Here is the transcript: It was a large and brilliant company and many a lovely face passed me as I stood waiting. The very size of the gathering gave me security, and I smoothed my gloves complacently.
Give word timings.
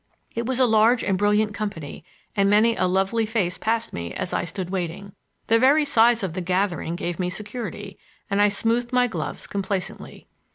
It 0.33 0.47
was 0.47 0.57
a 0.57 0.65
large 0.65 1.03
and 1.03 1.15
brilliant 1.15 1.53
company 1.53 2.03
and 2.35 2.49
many 2.49 2.75
a 2.75 2.87
lovely 2.87 3.23
face 3.27 3.59
passed 3.59 3.93
me 3.93 4.11
as 4.15 4.33
I 4.33 4.45
stood 4.45 4.71
waiting. 4.71 5.13
The 5.45 5.59
very 5.59 5.85
size 5.85 6.23
of 6.23 6.33
the 6.33 6.41
gathering 6.41 6.95
gave 6.95 7.19
me 7.19 7.29
security, 7.29 7.99
and 8.27 8.41
I 8.41 8.49
smoothed 8.49 8.91
my 8.91 9.05
gloves 9.05 9.45
complacently. 9.45 10.25